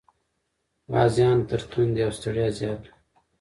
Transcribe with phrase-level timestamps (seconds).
[0.93, 2.91] غازيان تر تندې او ستړیا زیات و.